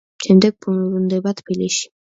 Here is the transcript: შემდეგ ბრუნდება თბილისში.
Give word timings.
შემდეგ 0.27 0.55
ბრუნდება 0.67 1.37
თბილისში. 1.45 1.91